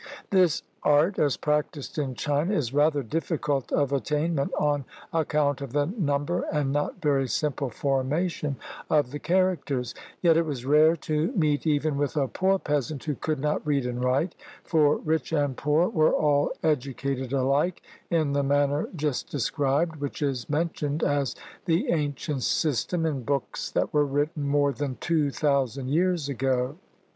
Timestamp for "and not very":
6.51-7.27